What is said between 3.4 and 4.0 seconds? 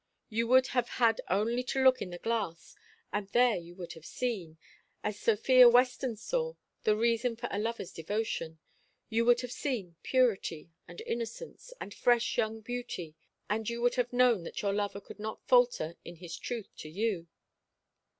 you would